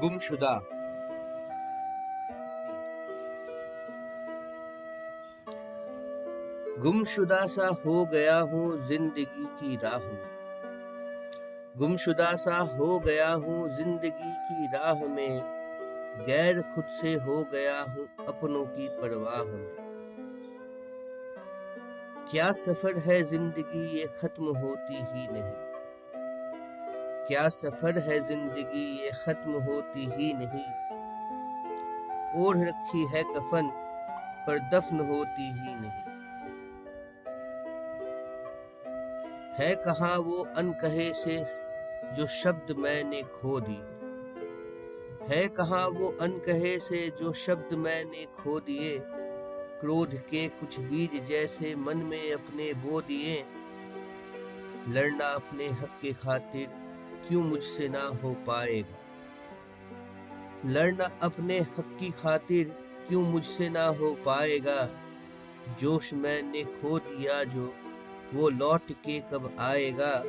[0.00, 0.54] गुमशुदा
[6.80, 10.24] गुमशुदा सा हो गया हूँ ज़िंदगी की राह में
[11.78, 15.40] गुमशुदा सा हो गया हूँ ज़िंदगी की राह में
[16.26, 19.66] गैर खुद से हो गया हूँ अपनों की परवाह में
[22.30, 25.75] क्या सफ़र है ज़िंदगी ये खत्म होती ही नहीं
[27.28, 29.02] क्या सफ़र है ज़िंदगी?
[29.02, 30.66] ये खत्म होती ही नहीं।
[32.44, 33.70] ओढ़ रखी है कफन,
[34.46, 36.04] पर दफन होती ही नहीं।
[39.58, 41.36] है कहा वो अनकहे से
[42.14, 43.82] जो शब्द मैंने खो दिए?
[45.30, 48.98] है कहा वो अनकहे से जो शब्द मैंने खो दिए?
[49.80, 53.44] क्रोध के कुछ बीज जैसे मन में अपने बो दिए।
[54.88, 56.85] लड़ना अपने हक के खातिर
[57.28, 58.96] क्यों मुझसे ना हो पाएगा?
[60.66, 62.68] लड़ना अपने हक की खातिर
[63.08, 64.90] क्यों मुझसे ना हो पाएगा?
[65.80, 67.74] जोश मैंने खो दिया जो
[68.34, 70.22] वो लौट के कब आएगा?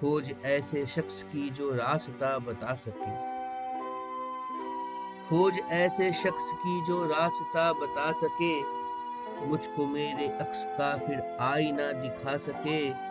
[0.00, 3.36] खोज ऐसे शख्स की जो रास्ता बता सके।
[5.28, 8.62] खोज ऐसे शख्स की जो रास्ता बता सके।
[9.46, 13.06] मुझको मेरे अक्स का फिर आईना दिखा सके।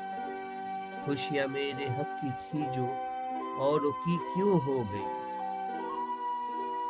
[1.05, 2.87] खुशियाँ मेरे हक की थी जो
[3.57, 5.25] और की क्यों हो गई?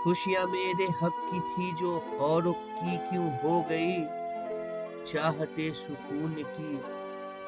[0.04, 4.04] खुशियाँ मेरे हक की थी जो और की क्यों हो गई?
[5.04, 6.78] चाहते सुकून की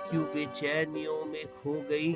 [0.10, 2.14] क्यों बेचैनियों में खो गई?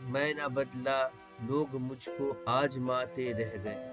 [0.00, 1.12] मैं ना बदला,
[1.44, 3.90] लोग मुझको आजमाते रह गए।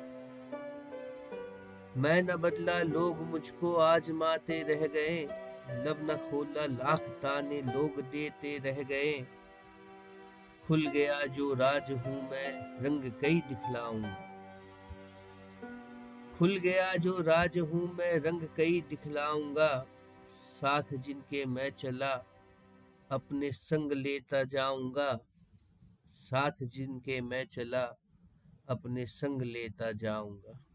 [1.98, 8.58] मैं न बदला, लोग मुझको आजमाते रह गए। लब न खोला लाख ताने लोग देते
[8.58, 9.28] रह गए।
[10.68, 14.28] खुल गया जो राज हूँ मैं, रंग कई दिखलाऊँगा।
[16.38, 19.88] खुल गया जो राज हूँ मैं, रंग कई दिखलाऊँगा।
[20.30, 22.26] साथ जिनके मैं चला,
[23.12, 25.20] अपने संग लेता जाऊँगा।
[26.14, 27.98] साथ जिनके मैं चला,
[28.70, 30.71] अपने संग लेता जाऊँगा।